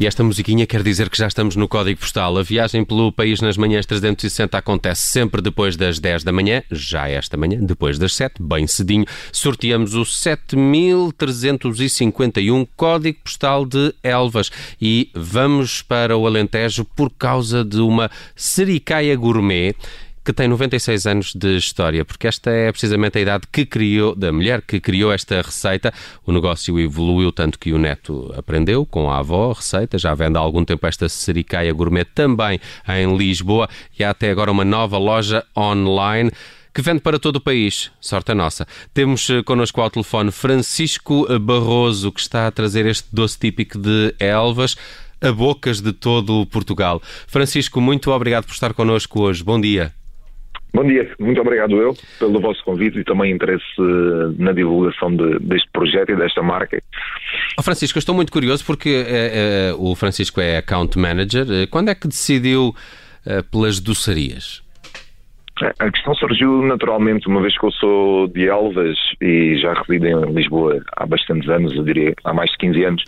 E 0.00 0.06
esta 0.06 0.24
musiquinha 0.24 0.66
quer 0.66 0.82
dizer 0.82 1.10
que 1.10 1.18
já 1.18 1.26
estamos 1.26 1.56
no 1.56 1.68
código 1.68 2.00
postal. 2.00 2.38
A 2.38 2.42
viagem 2.42 2.86
pelo 2.86 3.12
país 3.12 3.42
nas 3.42 3.58
manhãs 3.58 3.84
360 3.84 4.56
acontece 4.56 5.08
sempre 5.08 5.42
depois 5.42 5.76
das 5.76 5.98
10 5.98 6.24
da 6.24 6.32
manhã, 6.32 6.62
já 6.70 7.06
esta 7.06 7.36
manhã, 7.36 7.58
depois 7.60 7.98
das 7.98 8.14
7, 8.14 8.42
bem 8.42 8.66
cedinho. 8.66 9.04
Sorteamos 9.30 9.94
o 9.94 10.06
7351 10.06 12.66
código 12.74 13.18
postal 13.22 13.66
de 13.66 13.94
Elvas 14.02 14.50
e 14.80 15.10
vamos 15.14 15.82
para 15.82 16.16
o 16.16 16.26
Alentejo 16.26 16.86
por 16.96 17.10
causa 17.10 17.62
de 17.62 17.80
uma 17.80 18.10
sericaia 18.34 19.14
gourmet 19.14 19.76
que 20.30 20.36
tem 20.36 20.46
96 20.46 21.06
anos 21.06 21.34
de 21.34 21.56
história, 21.56 22.04
porque 22.04 22.28
esta 22.28 22.50
é 22.50 22.70
precisamente 22.70 23.18
a 23.18 23.20
idade 23.20 23.48
que 23.50 23.66
criou, 23.66 24.14
da 24.14 24.30
mulher 24.32 24.62
que 24.62 24.78
criou 24.78 25.12
esta 25.12 25.42
receita. 25.42 25.92
O 26.24 26.30
negócio 26.30 26.78
evoluiu 26.78 27.32
tanto 27.32 27.58
que 27.58 27.72
o 27.72 27.78
neto 27.78 28.32
aprendeu 28.36 28.86
com 28.86 29.10
a 29.10 29.18
avó 29.18 29.50
a 29.50 29.54
receita, 29.54 29.98
já 29.98 30.14
vende 30.14 30.38
há 30.38 30.40
algum 30.40 30.64
tempo 30.64 30.86
esta 30.86 31.08
sericaia 31.08 31.72
gourmet 31.72 32.04
também 32.04 32.60
em 32.88 33.16
Lisboa 33.16 33.68
e 33.98 34.04
há 34.04 34.10
até 34.10 34.30
agora 34.30 34.52
uma 34.52 34.64
nova 34.64 34.98
loja 34.98 35.44
online 35.56 36.30
que 36.72 36.80
vende 36.80 37.00
para 37.00 37.18
todo 37.18 37.36
o 37.36 37.40
país. 37.40 37.90
Sorte 38.00 38.30
a 38.30 38.34
nossa. 38.34 38.68
Temos 38.94 39.28
eh, 39.30 39.42
connosco 39.42 39.80
ao 39.80 39.90
telefone 39.90 40.30
Francisco 40.30 41.26
Barroso, 41.40 42.12
que 42.12 42.20
está 42.20 42.46
a 42.46 42.52
trazer 42.52 42.86
este 42.86 43.08
doce 43.12 43.36
típico 43.36 43.76
de 43.76 44.14
Elvas 44.20 44.76
a 45.20 45.32
bocas 45.32 45.80
de 45.80 45.92
todo 45.92 46.46
Portugal. 46.46 47.02
Francisco, 47.26 47.80
muito 47.80 48.12
obrigado 48.12 48.44
por 48.44 48.52
estar 48.52 48.72
connosco 48.72 49.22
hoje. 49.22 49.42
Bom 49.42 49.60
dia. 49.60 49.92
Bom 50.72 50.84
dia, 50.84 51.10
muito 51.18 51.40
obrigado 51.40 51.76
eu 51.76 51.94
pelo 52.18 52.40
vosso 52.40 52.62
convite 52.64 52.98
e 52.98 53.04
também 53.04 53.32
interesse 53.32 53.64
eh, 53.78 54.34
na 54.38 54.52
divulgação 54.52 55.14
de, 55.14 55.38
deste 55.40 55.68
projeto 55.72 56.10
e 56.10 56.16
desta 56.16 56.42
marca. 56.42 56.80
Oh 57.58 57.62
Francisco, 57.62 57.98
eu 57.98 58.00
estou 58.00 58.14
muito 58.14 58.30
curioso 58.30 58.64
porque 58.64 59.04
é, 59.06 59.70
é, 59.70 59.74
o 59.76 59.94
Francisco 59.96 60.40
é 60.40 60.58
account 60.58 60.96
manager. 60.98 61.46
Quando 61.70 61.88
é 61.88 61.94
que 61.94 62.06
decidiu 62.06 62.74
é, 63.26 63.42
pelas 63.42 63.80
doçarias? 63.80 64.62
A 65.78 65.90
questão 65.90 66.14
surgiu 66.14 66.62
naturalmente, 66.62 67.28
uma 67.28 67.42
vez 67.42 67.58
que 67.58 67.66
eu 67.66 67.70
sou 67.72 68.28
de 68.28 68.48
Elvas 68.48 68.96
e 69.20 69.58
já 69.58 69.74
resido 69.74 70.06
em 70.06 70.32
Lisboa 70.32 70.82
há 70.96 71.04
bastantes 71.04 71.48
anos, 71.50 71.74
eu 71.74 71.84
diria 71.84 72.14
há 72.24 72.32
mais 72.32 72.50
de 72.52 72.58
15 72.58 72.84
anos, 72.84 73.04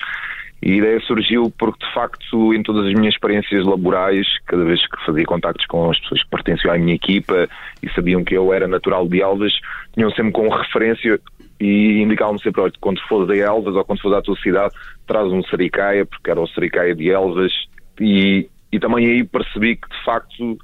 e 0.62 0.74
a 0.74 0.76
ideia 0.76 1.00
surgiu 1.00 1.52
porque, 1.58 1.84
de 1.84 1.92
facto, 1.92 2.54
em 2.54 2.62
todas 2.62 2.86
as 2.86 2.94
minhas 2.94 3.14
experiências 3.14 3.66
laborais, 3.66 4.26
cada 4.46 4.64
vez 4.64 4.80
que 4.86 5.04
fazia 5.04 5.24
contactos 5.24 5.66
com 5.66 5.90
as 5.90 5.98
pessoas 5.98 6.22
que 6.22 6.30
pertenciam 6.30 6.72
à 6.72 6.78
minha 6.78 6.94
equipa 6.94 7.48
e 7.82 7.90
sabiam 7.90 8.22
que 8.22 8.36
eu 8.36 8.52
era 8.52 8.68
natural 8.68 9.08
de 9.08 9.20
Elvas, 9.20 9.52
tinham 9.92 10.10
sempre 10.12 10.30
com 10.30 10.48
referência 10.48 11.18
e 11.60 12.00
indicavam-me 12.00 12.40
sempre, 12.40 12.60
olha, 12.60 12.72
quando 12.80 13.00
for 13.08 13.26
de 13.26 13.40
Elvas 13.40 13.74
ou 13.74 13.84
quando 13.84 14.00
for 14.00 14.10
da 14.10 14.22
tua 14.22 14.36
cidade, 14.36 14.72
traz 15.04 15.26
um 15.32 15.42
Sericaia, 15.44 16.06
porque 16.06 16.30
era 16.30 16.40
o 16.40 16.46
Sericaia 16.46 16.94
de 16.94 17.10
Elvas, 17.10 17.52
e, 18.00 18.48
e 18.70 18.78
também 18.78 19.06
aí 19.06 19.24
percebi 19.24 19.74
que, 19.74 19.88
de 19.88 20.04
facto, 20.04 20.58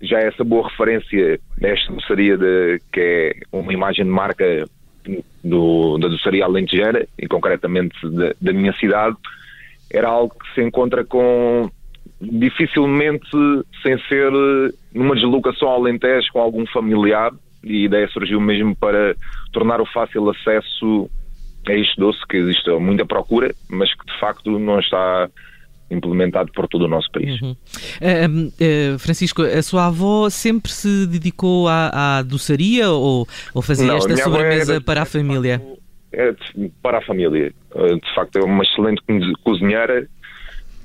já 0.00 0.18
essa 0.20 0.44
boa 0.44 0.68
referência 0.68 1.40
nesta 1.60 1.92
doçaria 1.92 2.36
de, 2.36 2.80
que 2.92 3.00
é 3.00 3.32
uma 3.50 3.72
imagem 3.72 4.04
de 4.04 4.10
marca 4.10 4.64
do, 5.42 5.98
da 5.98 6.08
doçaria 6.08 6.44
alentejana 6.44 7.06
e 7.18 7.26
concretamente 7.26 7.96
da, 8.08 8.34
da, 8.40 8.52
minha 8.52 8.72
cidade, 8.74 9.16
era 9.90 10.08
algo 10.08 10.34
que 10.34 10.54
se 10.54 10.66
encontra 10.66 11.04
com 11.04 11.70
dificilmente 12.20 13.28
sem 13.82 13.98
ser 14.08 14.30
numa 14.94 15.14
deslocação 15.14 15.68
ao 15.68 15.80
Alentejo 15.80 16.32
com 16.32 16.40
algum 16.40 16.66
familiar 16.66 17.32
e 17.62 17.82
a 17.82 17.86
ideia 17.86 18.08
surgiu 18.08 18.40
mesmo 18.40 18.74
para 18.76 19.14
tornar 19.52 19.80
o 19.80 19.86
fácil 19.86 20.28
acesso 20.30 21.10
a 21.66 21.72
este 21.72 21.96
doce 21.98 22.20
que 22.28 22.36
existe 22.36 22.70
muita 22.72 23.06
procura, 23.06 23.54
mas 23.68 23.92
que 23.94 24.04
de 24.06 24.18
facto 24.20 24.58
não 24.58 24.78
está 24.78 25.28
implementado 25.90 26.50
por 26.52 26.66
todo 26.68 26.86
o 26.86 26.88
nosso 26.88 27.10
país. 27.10 27.40
Uhum. 27.40 27.52
Uh, 27.52 28.94
uh, 28.94 28.98
Francisco, 28.98 29.42
a 29.42 29.62
sua 29.62 29.86
avó 29.86 30.28
sempre 30.30 30.72
se 30.72 31.06
dedicou 31.06 31.68
à, 31.68 32.18
à 32.18 32.22
doçaria 32.22 32.90
ou, 32.90 33.26
ou 33.54 33.62
fazia 33.62 33.86
Não, 33.86 33.96
esta 33.96 34.16
sobremesa 34.16 34.80
para 34.80 35.02
a 35.02 35.04
família? 35.04 35.62
É, 36.12 36.34
para 36.82 36.98
a 36.98 37.02
família. 37.02 37.52
De 37.74 38.14
facto, 38.14 38.36
é 38.38 38.44
uma 38.44 38.62
excelente 38.62 39.02
cozinheira, 39.42 40.08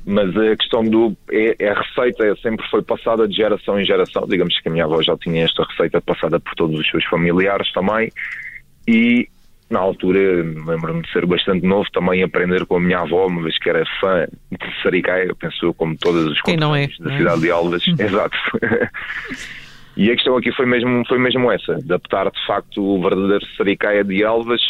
mas 0.06 0.36
a 0.36 0.56
questão 0.56 0.84
do. 0.84 1.16
É, 1.32 1.56
é, 1.60 1.70
a 1.70 1.80
receita 1.80 2.26
é, 2.26 2.36
sempre 2.38 2.68
foi 2.70 2.82
passada 2.82 3.28
de 3.28 3.36
geração 3.36 3.80
em 3.80 3.86
geração. 3.86 4.26
Digamos 4.28 4.60
que 4.60 4.68
a 4.68 4.72
minha 4.72 4.86
avó 4.86 5.02
já 5.04 5.16
tinha 5.18 5.44
esta 5.44 5.64
receita 5.64 6.02
passada 6.02 6.40
por 6.40 6.54
todos 6.56 6.80
os 6.80 6.90
seus 6.90 7.06
familiares 7.06 7.72
também. 7.74 8.12
E 8.88 9.28
na 9.70 9.80
altura, 9.80 10.20
lembro-me 10.66 11.04
de 11.04 11.12
ser 11.12 11.26
bastante 11.28 11.66
novo, 11.66 11.88
também 11.92 12.24
aprender 12.24 12.66
com 12.66 12.78
a 12.78 12.80
minha 12.80 13.00
avó, 13.00 13.28
uma 13.28 13.44
vez 13.44 13.58
que 13.60 13.70
era 13.70 13.86
fã 14.02 14.26
de 14.52 14.82
Saricaia, 14.82 15.34
pensou 15.36 15.74
como 15.76 15.96
todas 15.96 16.32
as 16.32 16.42
Quem 16.42 16.58
não 16.58 16.76
é, 16.76 16.88
da 17.00 17.16
cidade 17.16 17.42
de 17.42 17.52
Alves. 17.52 17.84
Exato. 18.00 18.38
e 19.96 20.10
a 20.10 20.16
questão 20.16 20.36
aqui 20.36 20.52
foi 20.54 20.66
mesmo, 20.66 21.04
foi 21.08 21.20
mesmo 21.20 21.52
essa, 21.52 21.74
adaptar 21.74 22.32
de 22.32 22.46
facto 22.48 22.82
o 22.84 23.02
verdadeiro 23.02 23.46
Saricaia 23.56 24.04
de 24.04 24.24
Alves 24.24 24.62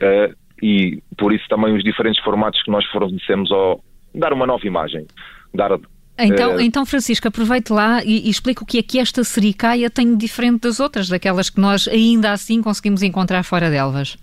uh, 0.00 0.34
e 0.62 1.02
por 1.16 1.32
isso 1.32 1.44
também 1.48 1.74
os 1.76 1.82
diferentes 1.82 2.22
formatos 2.22 2.62
que 2.62 2.70
nós 2.70 2.84
fornecemos 2.86 3.50
ao 3.50 3.82
dar 4.14 4.32
uma 4.32 4.46
nova 4.46 4.64
imagem, 4.66 5.04
dar 5.52 5.72
então, 6.20 6.56
uh, 6.56 6.60
então, 6.60 6.84
Francisco, 6.84 7.28
aproveite 7.28 7.72
lá 7.72 8.02
e, 8.04 8.26
e 8.26 8.30
explique 8.30 8.62
o 8.62 8.66
que 8.66 8.78
é 8.78 8.82
que 8.82 8.98
esta 8.98 9.22
sericaia 9.22 9.88
tem 9.88 10.16
diferente 10.16 10.62
das 10.62 10.80
outras, 10.80 11.08
daquelas 11.08 11.48
que 11.48 11.60
nós 11.60 11.86
ainda 11.86 12.32
assim 12.32 12.60
conseguimos 12.60 13.02
encontrar 13.04 13.44
fora 13.44 13.70
de 13.70 13.76
Elvas. 13.76 14.16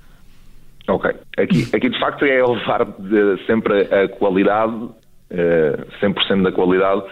Ok. 0.88 1.12
Aqui, 1.38 1.76
aqui 1.76 1.90
de 1.90 2.00
facto 2.00 2.26
é 2.26 2.46
levar 2.46 2.86
de, 2.86 3.46
sempre 3.46 3.82
a 3.82 4.08
qualidade, 4.08 4.74
uh, 4.74 4.94
eh, 5.32 5.78
100% 6.02 6.44
da 6.44 6.52
qualidade 6.52 7.04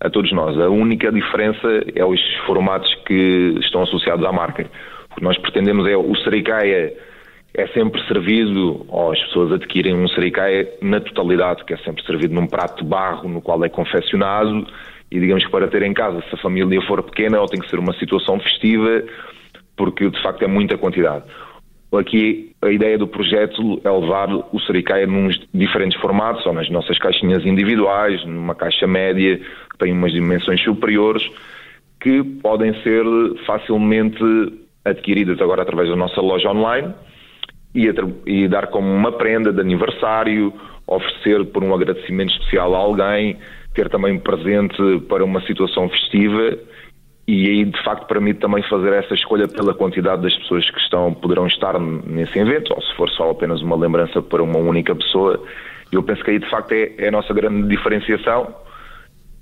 a 0.00 0.10
todos 0.10 0.30
nós. 0.32 0.58
A 0.58 0.68
única 0.68 1.10
diferença 1.10 1.66
é 1.94 2.04
os 2.04 2.20
formatos 2.46 2.92
que 3.06 3.56
estão 3.60 3.82
associados 3.82 4.24
à 4.26 4.32
marca. 4.32 4.66
O 5.12 5.14
que 5.16 5.22
nós 5.22 5.38
pretendemos 5.38 5.86
é 5.88 5.96
o 5.96 6.14
Sericaia 6.16 6.92
é 7.56 7.68
sempre 7.68 8.04
servido, 8.08 8.84
ou 8.88 9.12
as 9.12 9.20
pessoas 9.26 9.52
adquirem 9.52 9.94
um 9.94 10.08
Sericaia 10.08 10.68
na 10.82 11.00
totalidade, 11.00 11.64
que 11.64 11.72
é 11.72 11.76
sempre 11.78 12.04
servido 12.04 12.34
num 12.34 12.48
prato 12.48 12.82
de 12.82 12.90
barro 12.90 13.28
no 13.28 13.40
qual 13.40 13.64
é 13.64 13.68
confeccionado 13.68 14.66
e 15.10 15.20
digamos 15.20 15.44
que 15.44 15.50
para 15.50 15.68
ter 15.68 15.82
em 15.82 15.94
casa, 15.94 16.20
se 16.28 16.34
a 16.34 16.38
família 16.38 16.82
for 16.82 17.00
pequena, 17.04 17.40
ou 17.40 17.46
tem 17.46 17.60
que 17.60 17.70
ser 17.70 17.78
uma 17.78 17.92
situação 17.94 18.40
festiva, 18.40 19.04
porque 19.76 20.10
de 20.10 20.20
facto 20.20 20.42
é 20.42 20.48
muita 20.48 20.76
quantidade. 20.76 21.22
Aqui 21.92 22.52
a 22.60 22.70
ideia 22.70 22.98
do 22.98 23.06
projeto 23.06 23.80
é 23.84 23.90
levar 23.90 24.28
o 24.34 24.60
Sericaia 24.66 25.06
num 25.06 25.28
diferentes 25.52 26.00
formatos, 26.00 26.44
ou 26.44 26.52
nas 26.52 26.68
nossas 26.68 26.98
caixinhas 26.98 27.46
individuais, 27.46 28.24
numa 28.24 28.54
caixa 28.54 28.86
média 28.86 29.38
que 29.38 29.78
tem 29.78 29.92
umas 29.92 30.12
dimensões 30.12 30.60
superiores, 30.62 31.22
que 32.00 32.22
podem 32.42 32.74
ser 32.82 33.04
facilmente 33.46 34.18
adquiridas 34.84 35.40
agora 35.40 35.62
através 35.62 35.88
da 35.88 35.96
nossa 35.96 36.20
loja 36.20 36.50
online 36.50 36.92
e, 37.74 37.88
e 38.26 38.48
dar 38.48 38.68
como 38.68 38.92
uma 38.92 39.12
prenda 39.12 39.52
de 39.52 39.60
aniversário, 39.60 40.52
oferecer 40.86 41.44
por 41.46 41.64
um 41.64 41.74
agradecimento 41.74 42.32
especial 42.32 42.74
a 42.74 42.78
alguém, 42.78 43.38
ter 43.74 43.88
também 43.88 44.18
presente 44.18 45.00
para 45.08 45.24
uma 45.24 45.40
situação 45.46 45.88
festiva 45.88 46.58
e 47.26 47.48
aí 47.48 47.64
de 47.64 47.82
facto 47.82 48.06
permite 48.06 48.40
também 48.40 48.62
fazer 48.68 48.92
essa 48.92 49.14
escolha 49.14 49.48
pela 49.48 49.74
quantidade 49.74 50.22
das 50.22 50.36
pessoas 50.38 50.68
que 50.70 50.78
estão 50.78 51.14
poderão 51.14 51.46
estar 51.46 51.78
nesse 51.80 52.38
evento 52.38 52.72
ou 52.74 52.82
se 52.82 52.94
for 52.96 53.08
só 53.10 53.30
apenas 53.30 53.62
uma 53.62 53.76
lembrança 53.76 54.20
para 54.20 54.42
uma 54.42 54.58
única 54.58 54.94
pessoa 54.94 55.42
eu 55.90 56.02
penso 56.02 56.22
que 56.22 56.32
aí 56.32 56.38
de 56.38 56.50
facto 56.50 56.72
é, 56.72 56.92
é 56.98 57.08
a 57.08 57.10
nossa 57.10 57.32
grande 57.32 57.68
diferenciação 57.68 58.54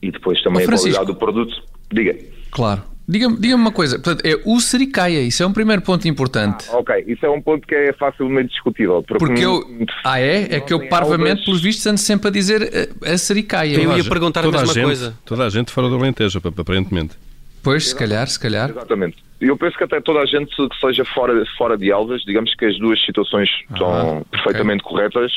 e 0.01 0.11
depois 0.11 0.41
também 0.43 0.65
a 0.65 0.69
qualidade 0.69 1.07
do 1.07 1.17
produto 1.17 1.55
diga 1.93 2.17
claro 2.51 2.93
Diga-me 3.09 3.37
diga 3.37 3.57
uma 3.57 3.73
coisa, 3.73 3.99
portanto, 3.99 4.25
é 4.25 4.41
o 4.45 4.61
sericaia, 4.61 5.21
isso 5.23 5.43
é 5.43 5.47
um 5.47 5.53
primeiro 5.53 5.83
ponto 5.83 6.07
importante. 6.07 6.67
Ah, 6.71 6.79
ok, 6.79 7.05
isso 7.09 7.27
é 7.27 7.29
um 7.29 7.43
ponto 7.43 7.67
que 7.67 7.75
é 7.75 7.93
facilmente 7.93 8.51
discutível. 8.51 9.03
Porque, 9.03 9.27
porque 9.27 9.45
eu. 9.45 9.61
Ah, 10.05 10.21
é? 10.21 10.55
É 10.55 10.61
que 10.61 10.73
eu, 10.73 10.89
parvamente, 10.89 11.45
pelos 11.45 11.61
vistos, 11.61 11.85
ando 11.85 11.99
sempre 11.99 12.29
a 12.29 12.31
dizer 12.31 12.63
a, 13.05 13.13
a 13.13 13.19
sericaia. 13.19 13.75
Eu 13.75 13.97
ia 13.97 14.05
perguntar 14.05 14.43
toda 14.43 14.59
a 14.59 14.61
mesma 14.61 14.73
a 14.73 14.75
gente, 14.75 14.85
coisa. 14.85 15.19
Toda 15.25 15.45
a 15.45 15.51
gente 15.51 15.73
fora 15.73 15.89
do 15.89 15.97
Alentejo, 15.97 16.41
aparentemente. 16.45 17.17
Pois, 17.63 17.89
se 17.89 17.95
calhar, 17.95 18.27
se 18.27 18.39
calhar. 18.39 18.71
Exatamente. 18.71 19.17
Eu 19.41 19.57
penso 19.57 19.77
que 19.77 19.85
até 19.85 20.01
toda 20.01 20.21
a 20.21 20.27
gente 20.27 20.55
que 20.55 20.81
seja 20.81 21.05
fora, 21.05 21.45
fora 21.57 21.77
de 21.77 21.91
Alves, 21.91 22.23
digamos 22.25 22.55
que 22.55 22.65
as 22.65 22.79
duas 22.79 23.03
situações 23.05 23.49
ah, 23.71 23.73
estão 23.73 24.27
perfeitamente 24.31 24.85
okay. 24.85 24.97
corretas, 24.97 25.33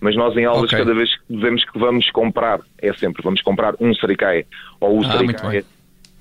mas 0.00 0.16
nós 0.16 0.36
em 0.36 0.44
Alves, 0.44 0.64
okay. 0.64 0.78
cada 0.78 0.94
vez 0.94 1.10
que 1.16 1.34
dizemos 1.34 1.64
que 1.64 1.78
vamos 1.78 2.10
comprar, 2.10 2.60
é 2.80 2.92
sempre, 2.92 3.22
vamos 3.22 3.40
comprar 3.42 3.74
um 3.80 3.94
Saricai 3.94 4.46
ou 4.80 5.00
o 5.00 5.04
ah, 5.04 5.62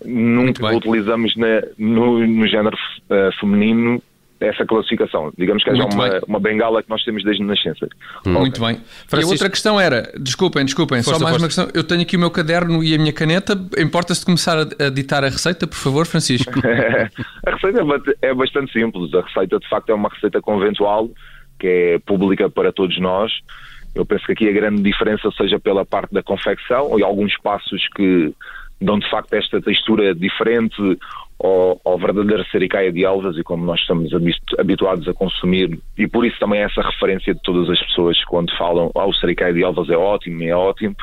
nunca 0.05 0.75
utilizamos 0.75 1.35
na, 1.35 1.61
no, 1.77 2.25
no 2.25 2.47
género 2.47 2.77
uh, 3.09 3.31
feminino 3.39 4.01
essa 4.39 4.65
classificação. 4.65 5.31
Digamos 5.37 5.63
que 5.63 5.69
é 5.69 5.73
uma, 5.73 6.21
uma 6.27 6.39
bengala 6.39 6.81
que 6.81 6.89
nós 6.89 7.03
temos 7.03 7.23
desde 7.23 7.43
a 7.43 7.45
nascença. 7.45 7.87
Hum. 8.25 8.33
Muito 8.33 8.59
bem. 8.61 8.79
Francisco... 9.07 9.17
E 9.17 9.23
a 9.23 9.27
outra 9.27 9.49
questão 9.49 9.79
era, 9.79 10.11
desculpem, 10.19 10.63
desculpem, 10.63 11.03
força, 11.03 11.19
só 11.19 11.23
mais 11.23 11.37
força. 11.41 11.61
uma 11.61 11.67
questão. 11.67 11.81
Eu 11.81 11.85
tenho 11.85 12.01
aqui 12.01 12.15
o 12.15 12.19
meu 12.19 12.31
caderno 12.31 12.83
e 12.83 12.95
a 12.95 12.97
minha 12.97 13.13
caneta. 13.13 13.53
Importa-se 13.77 14.21
de 14.21 14.25
começar 14.25 14.57
a, 14.57 14.85
a 14.85 14.89
ditar 14.89 15.23
a 15.23 15.29
receita, 15.29 15.67
por 15.67 15.77
favor, 15.77 16.05
Francisco? 16.05 16.53
a 17.45 17.51
receita 17.51 17.81
é, 18.21 18.29
é 18.29 18.33
bastante 18.33 18.71
simples. 18.71 19.13
A 19.13 19.21
receita, 19.21 19.59
de 19.59 19.67
facto, 19.67 19.89
é 19.89 19.93
uma 19.93 20.09
receita 20.09 20.41
conventual 20.41 21.09
que 21.59 21.67
é 21.67 21.99
pública 21.99 22.49
para 22.49 22.71
todos 22.71 22.97
nós 22.99 23.31
Eu 23.93 24.05
penso 24.05 24.25
que 24.25 24.31
aqui 24.31 24.47
a 24.47 24.53
grande 24.53 24.81
diferença 24.81 25.29
seja 25.31 25.59
pela 25.59 25.85
parte 25.85 26.13
da 26.13 26.23
confecção 26.23 26.97
e 26.97 27.03
alguns 27.03 27.37
passos 27.39 27.85
que 27.95 28.33
dão 28.81 28.97
de 28.97 29.09
facto 29.09 29.33
esta 29.33 29.61
textura 29.61 30.15
diferente 30.15 30.97
ao, 31.41 31.79
ao 31.85 31.97
verdadeiro 31.97 32.45
sericaia 32.51 32.91
de 32.91 33.05
Elvas 33.05 33.37
e 33.37 33.43
como 33.43 33.65
nós 33.65 33.79
estamos 33.79 34.11
habituados 34.57 35.07
a 35.07 35.13
consumir 35.13 35.79
e 35.97 36.07
por 36.07 36.25
isso 36.25 36.37
também 36.39 36.61
essa 36.61 36.81
referência 36.81 37.33
de 37.33 37.41
todas 37.41 37.69
as 37.69 37.79
pessoas 37.87 38.23
quando 38.25 38.55
falam 38.57 38.91
oh, 38.93 39.05
o 39.05 39.13
sericaia 39.13 39.53
de 39.53 39.63
Elvas 39.63 39.89
é 39.89 39.97
ótimo, 39.97 40.43
é 40.43 40.55
ótimo 40.55 40.95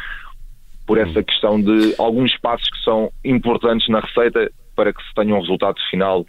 por 0.86 0.98
essa 0.98 1.22
questão 1.22 1.60
de 1.60 1.94
alguns 1.98 2.36
passos 2.38 2.68
que 2.70 2.78
são 2.84 3.10
importantes 3.24 3.88
na 3.88 4.00
receita 4.00 4.50
para 4.76 4.92
que 4.92 5.02
se 5.02 5.14
tenha 5.14 5.34
um 5.34 5.40
resultado 5.40 5.76
final 5.90 6.24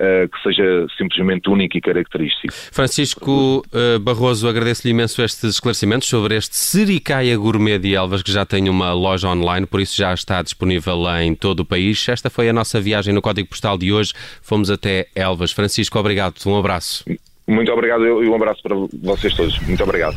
que 0.00 0.42
seja 0.42 0.86
simplesmente 0.96 1.48
único 1.50 1.76
e 1.76 1.80
característico. 1.80 2.52
Francisco 2.72 3.62
uh, 3.66 3.98
Barroso, 3.98 4.48
agradeço-lhe 4.48 4.92
imenso 4.92 5.22
estes 5.22 5.54
esclarecimentos 5.54 6.08
sobre 6.08 6.36
este 6.36 6.56
Sericaia 6.56 7.36
Gourmet 7.36 7.78
de 7.78 7.94
Elvas, 7.94 8.22
que 8.22 8.32
já 8.32 8.46
tem 8.46 8.68
uma 8.68 8.92
loja 8.92 9.28
online, 9.28 9.66
por 9.66 9.80
isso 9.80 9.96
já 9.96 10.14
está 10.14 10.42
disponível 10.42 11.04
em 11.20 11.34
todo 11.34 11.60
o 11.60 11.64
país. 11.64 12.08
Esta 12.08 12.30
foi 12.30 12.48
a 12.48 12.52
nossa 12.52 12.80
viagem 12.80 13.12
no 13.12 13.20
Código 13.20 13.48
Postal 13.48 13.76
de 13.76 13.92
hoje. 13.92 14.12
Fomos 14.42 14.70
até 14.70 15.06
Elvas. 15.14 15.52
Francisco, 15.52 15.98
obrigado. 15.98 16.34
Um 16.46 16.56
abraço. 16.56 17.04
Muito 17.46 17.72
obrigado 17.72 18.04
e 18.22 18.28
um 18.28 18.34
abraço 18.34 18.62
para 18.62 18.76
vocês 19.02 19.34
todos. 19.34 19.58
Muito 19.60 19.82
obrigado. 19.82 20.16